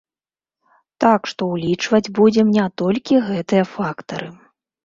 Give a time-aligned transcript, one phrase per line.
[1.03, 4.27] Так што ўлічваць будзем не толькі гэтыя фактары.